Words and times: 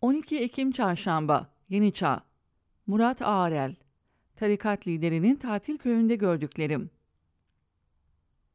12 0.00 0.38
Ekim 0.38 0.72
Çarşamba 0.72 1.46
Yeni 1.68 1.92
Çağ 1.92 2.20
Murat 2.86 3.22
Ağarel 3.22 3.74
Tarikat 4.36 4.86
liderinin 4.86 5.36
tatil 5.36 5.78
köyünde 5.78 6.16
gördüklerim 6.16 6.90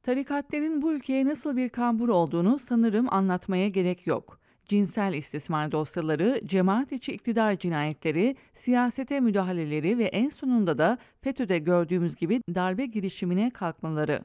Tarikatlerin 0.04 0.82
bu 0.82 0.94
ülkeye 0.94 1.26
nasıl 1.26 1.58
bir 1.58 1.70
kambur 1.70 2.10
olduğunu 2.10 2.60
sanırım 2.60 3.14
anlatmaya 3.14 3.70
gerek 3.70 4.08
yok. 4.08 4.40
Cinsel 4.66 5.14
istismar 5.14 5.71
dosyaları, 5.71 6.42
cemaat 6.46 6.92
içi 6.92 7.14
iktidar 7.14 7.57
cinayetleri, 7.57 8.36
siyasete 8.54 9.20
müdahaleleri 9.20 9.98
ve 9.98 10.04
en 10.04 10.30
sonunda 10.30 10.78
da 10.78 10.98
FETÖ'de 11.21 11.60
gördüğümüz 11.60 12.16
gibi 12.16 12.41
darbe 12.55 12.86
girişimine 12.86 13.50
kalkmaları. 13.50 14.23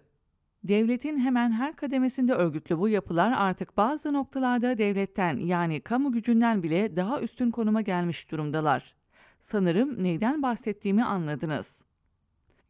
Devletin 0.68 1.18
hemen 1.18 1.52
her 1.52 1.76
kademesinde 1.76 2.32
örgütlü 2.32 2.78
bu 2.78 2.88
yapılar 2.88 3.32
artık 3.32 3.76
bazı 3.76 4.12
noktalarda 4.12 4.78
devletten 4.78 5.36
yani 5.36 5.80
kamu 5.80 6.12
gücünden 6.12 6.62
bile 6.62 6.96
daha 6.96 7.20
üstün 7.20 7.50
konuma 7.50 7.80
gelmiş 7.80 8.30
durumdalar. 8.30 8.94
Sanırım 9.40 10.04
neyden 10.04 10.42
bahsettiğimi 10.42 11.04
anladınız. 11.04 11.84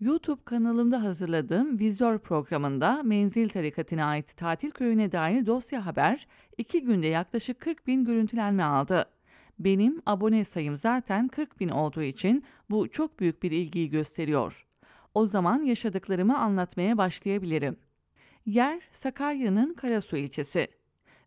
YouTube 0.01 0.45
kanalımda 0.45 1.03
hazırladığım 1.03 1.79
Vizör 1.79 2.19
programında 2.19 3.03
Menzil 3.03 3.49
Tarikatı'na 3.49 4.05
ait 4.05 4.37
tatil 4.37 4.71
köyüne 4.71 5.13
dair 5.13 5.47
dosya 5.47 5.87
haber 5.87 6.27
iki 6.59 6.83
günde 6.85 7.07
yaklaşık 7.07 7.61
40 7.61 7.87
bin 7.87 8.05
görüntülenme 8.05 8.63
aldı. 8.63 9.07
Benim 9.59 10.03
abone 10.07 10.45
sayım 10.45 10.77
zaten 10.77 11.29
40 11.29 11.61
bin 11.61 11.69
olduğu 11.69 12.03
için 12.03 12.45
bu 12.71 12.89
çok 12.91 13.21
büyük 13.21 13.43
bir 13.43 13.51
ilgiyi 13.51 13.91
gösteriyor. 13.91 14.67
O 15.15 15.27
zaman 15.27 15.63
yaşadıklarımı 15.63 16.39
anlatmaya 16.39 16.99
başlayabilirim. 16.99 17.88
Yer 18.49 18.81
Sakarya'nın 18.93 19.75
Karasu 19.75 20.17
ilçesi. 20.17 20.69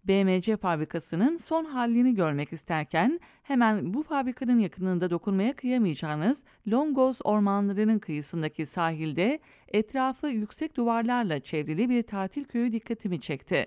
BMC 0.04 0.58
fabrikasının 0.58 1.38
son 1.38 1.66
halini 1.66 2.16
görmek 2.16 2.54
isterken 2.54 3.20
hemen 3.44 3.94
bu 3.94 4.04
fabrikanın 4.04 4.60
yakınında 4.60 5.10
dokunmaya 5.10 5.56
kıyamayacağınız 5.56 6.44
Longoz 6.72 7.18
ormanlarının 7.24 8.00
kıyısındaki 8.00 8.66
sahilde 8.66 9.40
etrafı 9.68 10.28
yüksek 10.28 10.78
duvarlarla 10.78 11.40
çevrili 11.40 11.90
bir 11.90 12.04
tatil 12.04 12.44
köyü 12.44 12.72
dikkatimi 12.72 13.20
çekti. 13.20 13.66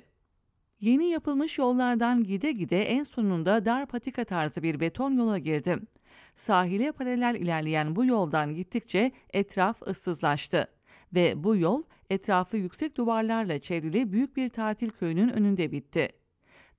Yeni 0.80 1.06
yapılmış 1.06 1.58
yollardan 1.58 2.24
gide 2.24 2.52
gide 2.52 2.84
en 2.84 3.04
sonunda 3.04 3.64
dar 3.64 3.86
patika 3.86 4.24
tarzı 4.24 4.62
bir 4.62 4.80
beton 4.80 5.12
yola 5.12 5.38
girdim. 5.38 5.86
Sahile 6.34 6.92
paralel 6.92 7.34
ilerleyen 7.34 7.96
bu 7.96 8.04
yoldan 8.04 8.54
gittikçe 8.54 9.12
etraf 9.32 9.82
ıssızlaştı 9.82 10.73
ve 11.14 11.44
bu 11.44 11.56
yol 11.56 11.82
etrafı 12.10 12.56
yüksek 12.56 12.96
duvarlarla 12.96 13.58
çevrili 13.58 14.12
büyük 14.12 14.36
bir 14.36 14.48
tatil 14.48 14.90
köyünün 14.90 15.28
önünde 15.28 15.72
bitti. 15.72 16.08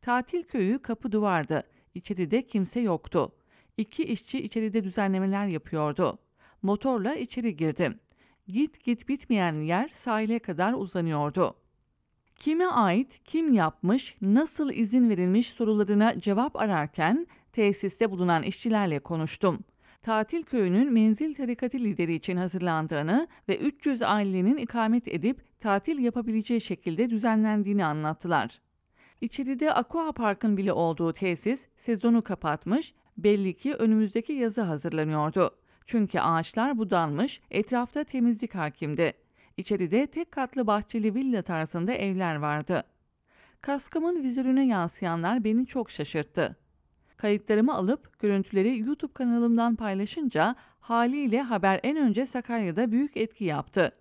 Tatil 0.01 0.43
köyü 0.43 0.79
kapı 0.79 1.11
duvardı. 1.11 1.63
İçeride 1.95 2.47
kimse 2.47 2.79
yoktu. 2.79 3.31
İki 3.77 4.03
işçi 4.03 4.43
içeride 4.43 4.83
düzenlemeler 4.83 5.47
yapıyordu. 5.47 6.19
Motorla 6.61 7.15
içeri 7.15 7.55
girdim. 7.55 7.99
Git 8.47 8.83
git 8.83 9.09
bitmeyen 9.09 9.53
yer 9.53 9.89
sahile 9.93 10.39
kadar 10.39 10.73
uzanıyordu. 10.73 11.55
Kime 12.35 12.65
ait, 12.65 13.19
kim 13.23 13.53
yapmış, 13.53 14.15
nasıl 14.21 14.71
izin 14.71 15.09
verilmiş 15.09 15.49
sorularına 15.49 16.19
cevap 16.19 16.55
ararken 16.55 17.27
tesiste 17.51 18.11
bulunan 18.11 18.43
işçilerle 18.43 18.99
konuştum. 18.99 19.59
Tatil 20.05 20.43
köyünün 20.43 20.93
menzil 20.93 21.35
tarikatı 21.35 21.77
lideri 21.77 22.15
için 22.15 22.37
hazırlandığını 22.37 23.27
ve 23.49 23.57
300 23.57 24.01
ailenin 24.01 24.57
ikamet 24.57 25.07
edip 25.07 25.59
tatil 25.59 25.99
yapabileceği 25.99 26.61
şekilde 26.61 27.09
düzenlendiğini 27.09 27.85
anlattılar. 27.85 28.61
İçeride 29.21 29.73
Aqua 29.73 30.11
Park'ın 30.11 30.57
bile 30.57 30.73
olduğu 30.73 31.13
tesis 31.13 31.67
sezonu 31.77 32.21
kapatmış, 32.21 32.93
belli 33.17 33.53
ki 33.53 33.75
önümüzdeki 33.75 34.33
yazı 34.33 34.61
hazırlanıyordu. 34.61 35.55
Çünkü 35.85 36.19
ağaçlar 36.19 36.77
budanmış, 36.77 37.41
etrafta 37.51 38.03
temizlik 38.03 38.55
hakimdi. 38.55 39.13
İçeride 39.57 40.07
tek 40.07 40.31
katlı 40.31 40.67
bahçeli 40.67 41.15
villa 41.15 41.41
tarzında 41.41 41.93
evler 41.93 42.35
vardı. 42.35 42.83
Kaskımın 43.61 44.23
vizörüne 44.23 44.67
yansıyanlar 44.67 45.43
beni 45.43 45.65
çok 45.65 45.91
şaşırttı. 45.91 46.64
Kayıtlarımı 47.25 47.73
alıp 47.75 48.19
görüntüleri 48.19 48.79
YouTube 48.79 49.13
kanalımdan 49.13 49.75
paylaşınca 49.75 50.55
haliyle 50.79 51.41
haber 51.41 51.79
en 51.83 51.97
önce 51.97 52.25
Sakarya'da 52.25 52.91
büyük 52.91 53.17
etki 53.17 53.45
yaptı. 53.45 53.91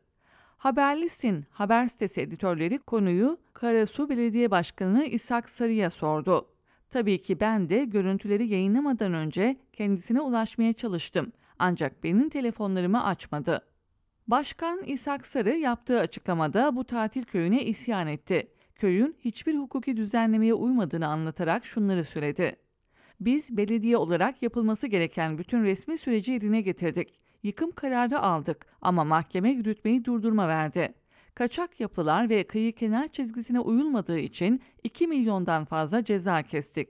Haberlisin 0.56 1.44
haber 1.50 1.88
sitesi 1.88 2.20
editörleri 2.20 2.78
konuyu 2.78 3.38
Karasu 3.52 4.08
Belediye 4.08 4.50
Başkanı 4.50 5.04
İshak 5.04 5.48
Sarı'ya 5.48 5.90
sordu. 5.90 6.48
Tabii 6.90 7.22
ki 7.22 7.40
ben 7.40 7.68
de 7.68 7.84
görüntüleri 7.84 8.46
yayınlamadan 8.46 9.14
önce 9.14 9.56
kendisine 9.72 10.20
ulaşmaya 10.20 10.72
çalıştım. 10.72 11.32
Ancak 11.58 12.04
benim 12.04 12.28
telefonlarımı 12.28 13.04
açmadı. 13.04 13.64
Başkan 14.26 14.82
İshak 14.82 15.26
Sarı 15.26 15.56
yaptığı 15.56 16.00
açıklamada 16.00 16.76
bu 16.76 16.84
tatil 16.84 17.24
köyüne 17.24 17.64
isyan 17.64 18.06
etti. 18.06 18.50
Köyün 18.74 19.16
hiçbir 19.20 19.58
hukuki 19.58 19.96
düzenlemeye 19.96 20.54
uymadığını 20.54 21.06
anlatarak 21.06 21.66
şunları 21.66 22.04
söyledi. 22.04 22.63
Biz 23.20 23.56
belediye 23.56 23.96
olarak 23.96 24.42
yapılması 24.42 24.86
gereken 24.86 25.38
bütün 25.38 25.64
resmi 25.64 25.98
süreci 25.98 26.32
yerine 26.32 26.60
getirdik. 26.60 27.14
Yıkım 27.42 27.72
kararı 27.72 28.20
aldık 28.20 28.66
ama 28.82 29.04
mahkeme 29.04 29.50
yürütmeyi 29.50 30.04
durdurma 30.04 30.48
verdi. 30.48 30.94
Kaçak 31.34 31.80
yapılar 31.80 32.28
ve 32.28 32.44
kıyı 32.44 32.72
kenar 32.72 33.08
çizgisine 33.08 33.60
uyulmadığı 33.60 34.18
için 34.18 34.62
2 34.82 35.06
milyondan 35.06 35.64
fazla 35.64 36.04
ceza 36.04 36.42
kestik. 36.42 36.88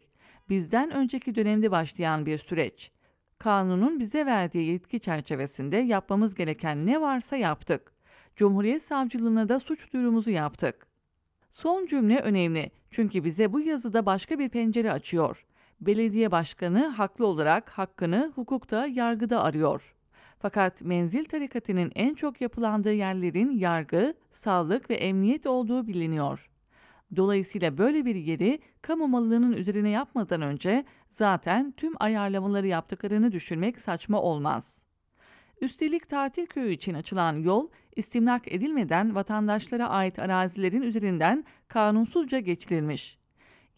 Bizden 0.49 0.91
önceki 0.91 1.35
dönemde 1.35 1.71
başlayan 1.71 2.27
bir 2.27 2.39
süreç. 2.39 2.91
Kanunun 3.39 4.01
bize 4.01 4.27
verdiği 4.27 4.71
yetki 4.73 5.01
çerçevesinde 5.01 5.77
yapmamız 5.77 6.35
gereken 6.35 6.87
ne 6.87 7.01
varsa 7.01 7.37
yaptık. 7.37 7.93
Cumhuriyet 8.37 8.83
Savcılığına 8.83 9.49
da 9.49 9.61
suç 9.61 9.93
duyurumuzu 9.93 10.31
yaptık. 10.31 10.87
Son 11.53 11.87
cümle 11.87 12.19
önemli 12.19 12.71
çünkü 12.91 13.25
bize 13.25 13.53
bu 13.53 13.61
yazıda 13.61 14.07
başka 14.07 14.39
bir 14.39 14.49
pencere 14.49 14.93
açıyor. 14.93 15.45
Belediye 15.81 16.31
başkanı 16.31 16.87
haklı 16.87 17.27
olarak 17.27 17.71
hakkını 17.71 18.33
hukukta, 18.35 18.87
yargıda 18.87 19.43
arıyor. 19.43 19.95
Fakat 20.39 20.83
menzil 20.83 21.25
tarikatının 21.25 21.93
en 21.95 22.15
çok 22.15 22.41
yapılandığı 22.41 22.93
yerlerin 22.93 23.51
yargı, 23.51 24.15
sağlık 24.33 24.91
ve 24.91 24.95
emniyet 24.95 25.47
olduğu 25.47 25.87
biliniyor. 25.87 26.51
Dolayısıyla 27.17 27.79
böyle 27.79 28.05
bir 28.05 28.15
yeri 28.15 28.59
kamu 28.83 29.09
malının 29.09 29.53
üzerine 29.53 29.91
yapmadan 29.91 30.43
önce 30.43 30.85
zaten 31.11 31.75
tüm 31.77 31.93
ayarlamaları 32.01 32.67
yaptıklarını 32.67 33.33
düşünmek 33.33 33.81
saçma 33.81 34.23
olmaz. 34.23 34.83
Üstelik 35.61 36.09
tatil 36.09 36.47
köyü 36.47 36.73
için 36.73 36.95
açılan 36.95 37.33
yol 37.33 37.69
istimlak 37.97 38.53
edilmeden 38.53 39.15
vatandaşlara 39.15 39.89
ait 39.89 40.19
arazilerin 40.19 40.83
üzerinden 40.83 41.45
kanunsuzca 41.69 42.39
geçirilmiş. 42.39 43.19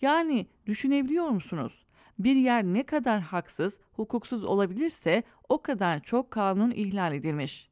Yani 0.00 0.46
düşünebiliyor 0.66 1.28
musunuz? 1.28 1.85
Bir 2.18 2.36
yer 2.36 2.64
ne 2.64 2.82
kadar 2.82 3.20
haksız, 3.20 3.80
hukuksuz 3.92 4.44
olabilirse 4.44 5.22
o 5.48 5.62
kadar 5.62 5.98
çok 6.02 6.30
kanun 6.30 6.70
ihlal 6.70 7.14
edilmiş. 7.14 7.70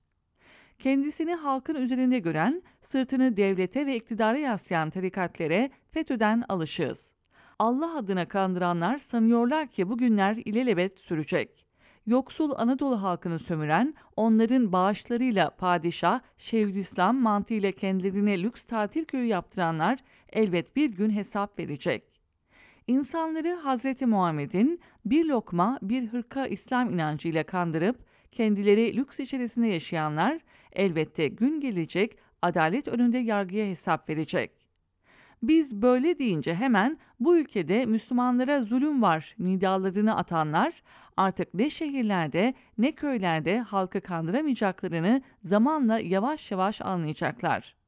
Kendisini 0.78 1.34
halkın 1.34 1.74
üzerinde 1.74 2.18
gören, 2.18 2.62
sırtını 2.82 3.36
devlete 3.36 3.86
ve 3.86 3.96
iktidara 3.96 4.38
yaslayan 4.38 4.90
tarikatlere 4.90 5.70
FETÖ'den 5.90 6.44
alışığız. 6.48 7.12
Allah 7.58 7.96
adına 7.96 8.28
kandıranlar 8.28 8.98
sanıyorlar 8.98 9.66
ki 9.66 9.88
bugünler 9.88 10.36
ilelebet 10.44 11.00
sürecek. 11.00 11.66
Yoksul 12.06 12.52
Anadolu 12.56 13.02
halkını 13.02 13.38
sömüren, 13.38 13.94
onların 14.16 14.72
bağışlarıyla 14.72 15.50
padişah, 15.50 16.20
Şeyhülislam 16.38 17.16
mantığıyla 17.16 17.72
kendilerine 17.72 18.42
lüks 18.42 18.64
tatil 18.64 19.04
köyü 19.04 19.26
yaptıranlar 19.26 19.98
elbet 20.32 20.76
bir 20.76 20.90
gün 20.90 21.10
hesap 21.10 21.58
verecek. 21.58 22.13
İnsanları 22.86 23.54
Hazreti 23.54 24.06
Muhammed'in 24.06 24.80
bir 25.04 25.24
lokma 25.24 25.78
bir 25.82 26.08
hırka 26.08 26.46
İslam 26.46 26.90
inancıyla 26.90 27.44
kandırıp 27.44 27.96
kendileri 28.32 28.96
lüks 28.96 29.20
içerisinde 29.20 29.66
yaşayanlar 29.66 30.40
elbette 30.72 31.28
gün 31.28 31.60
gelecek 31.60 32.18
adalet 32.42 32.88
önünde 32.88 33.18
yargıya 33.18 33.66
hesap 33.66 34.08
verecek. 34.08 34.50
Biz 35.42 35.82
böyle 35.82 36.18
deyince 36.18 36.54
hemen 36.54 36.98
bu 37.20 37.36
ülkede 37.38 37.86
Müslümanlara 37.86 38.62
zulüm 38.62 39.02
var 39.02 39.34
nidalarını 39.38 40.16
atanlar 40.16 40.82
artık 41.16 41.54
ne 41.54 41.70
şehirlerde 41.70 42.54
ne 42.78 42.92
köylerde 42.92 43.60
halkı 43.60 44.00
kandıramayacaklarını 44.00 45.22
zamanla 45.42 45.98
yavaş 45.98 46.50
yavaş 46.50 46.80
anlayacaklar. 46.80 47.83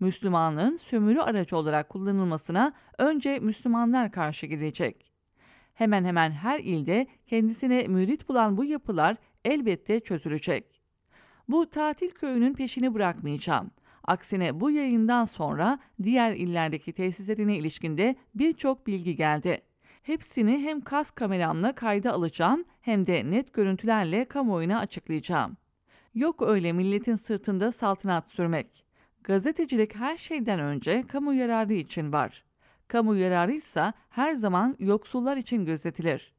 Müslümanlığın 0.00 0.76
sömürü 0.76 1.20
aracı 1.20 1.56
olarak 1.56 1.88
kullanılmasına 1.88 2.72
önce 2.98 3.38
Müslümanlar 3.38 4.12
karşı 4.12 4.46
gelecek. 4.46 5.12
Hemen 5.74 6.04
hemen 6.04 6.30
her 6.30 6.58
ilde 6.58 7.06
kendisine 7.26 7.86
mürit 7.86 8.28
bulan 8.28 8.56
bu 8.56 8.64
yapılar 8.64 9.16
elbette 9.44 10.00
çözülecek. 10.00 10.82
Bu 11.48 11.70
tatil 11.70 12.10
köyünün 12.10 12.54
peşini 12.54 12.94
bırakmayacağım. 12.94 13.70
Aksine 14.04 14.60
bu 14.60 14.70
yayından 14.70 15.24
sonra 15.24 15.78
diğer 16.02 16.32
illerdeki 16.32 16.92
tesislerine 16.92 17.56
ilişkinde 17.56 18.16
birçok 18.34 18.86
bilgi 18.86 19.14
geldi. 19.14 19.62
Hepsini 20.02 20.58
hem 20.58 20.80
kas 20.80 21.10
kameramla 21.10 21.74
kayda 21.74 22.12
alacağım 22.12 22.64
hem 22.80 23.06
de 23.06 23.30
net 23.30 23.52
görüntülerle 23.52 24.24
kamuoyuna 24.24 24.78
açıklayacağım. 24.78 25.56
Yok 26.14 26.42
öyle 26.42 26.72
milletin 26.72 27.14
sırtında 27.14 27.72
saltanat 27.72 28.30
sürmek. 28.30 28.83
Gazetecilik 29.24 29.94
her 29.94 30.16
şeyden 30.16 30.60
önce 30.60 31.04
kamu 31.06 31.34
yararı 31.34 31.72
için 31.72 32.12
var. 32.12 32.44
Kamu 32.88 33.16
yararıysa 33.16 33.92
her 34.10 34.34
zaman 34.34 34.76
yoksullar 34.78 35.36
için 35.36 35.64
gözetilir. 35.64 36.34